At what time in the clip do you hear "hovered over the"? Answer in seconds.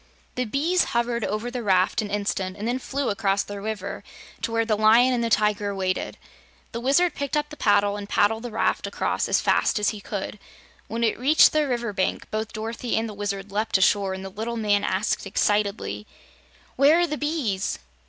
0.97-1.61